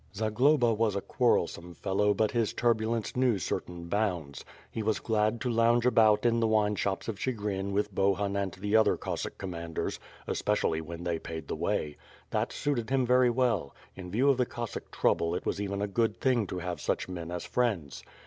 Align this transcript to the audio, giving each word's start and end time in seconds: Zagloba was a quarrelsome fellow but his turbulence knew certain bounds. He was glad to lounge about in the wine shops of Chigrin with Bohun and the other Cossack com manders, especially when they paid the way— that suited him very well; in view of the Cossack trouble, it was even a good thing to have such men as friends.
Zagloba 0.15 0.73
was 0.73 0.95
a 0.95 1.01
quarrelsome 1.01 1.75
fellow 1.75 2.11
but 2.15 2.31
his 2.31 2.53
turbulence 2.53 3.15
knew 3.15 3.37
certain 3.37 3.87
bounds. 3.87 4.43
He 4.71 4.81
was 4.81 4.99
glad 4.99 5.39
to 5.41 5.49
lounge 5.51 5.85
about 5.85 6.25
in 6.25 6.39
the 6.39 6.47
wine 6.47 6.73
shops 6.75 7.07
of 7.07 7.19
Chigrin 7.19 7.71
with 7.71 7.93
Bohun 7.93 8.35
and 8.35 8.51
the 8.53 8.75
other 8.75 8.97
Cossack 8.97 9.37
com 9.37 9.51
manders, 9.51 9.99
especially 10.25 10.81
when 10.81 11.03
they 11.03 11.19
paid 11.19 11.47
the 11.47 11.55
way— 11.55 11.97
that 12.31 12.51
suited 12.51 12.89
him 12.89 13.05
very 13.05 13.29
well; 13.29 13.75
in 13.95 14.09
view 14.09 14.27
of 14.31 14.37
the 14.37 14.45
Cossack 14.47 14.89
trouble, 14.89 15.35
it 15.35 15.45
was 15.45 15.61
even 15.61 15.83
a 15.83 15.87
good 15.87 16.19
thing 16.19 16.47
to 16.47 16.57
have 16.57 16.81
such 16.81 17.07
men 17.07 17.29
as 17.29 17.45
friends. 17.45 18.01